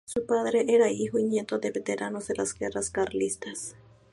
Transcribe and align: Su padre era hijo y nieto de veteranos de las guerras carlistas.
Su 0.05 0.25
padre 0.25 0.65
era 0.67 0.89
hijo 0.89 1.19
y 1.19 1.25
nieto 1.25 1.59
de 1.59 1.69
veteranos 1.69 2.25
de 2.27 2.33
las 2.33 2.53
guerras 2.55 2.89
carlistas. 2.89 3.75